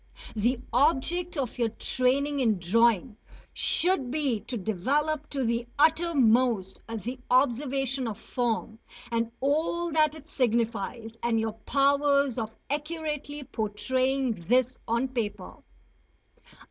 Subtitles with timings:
[0.35, 3.17] The object of your training in drawing
[3.53, 8.79] should be to develop to the uttermost the observation of form
[9.11, 15.57] and all that it signifies, and your powers of accurately portraying this on paper.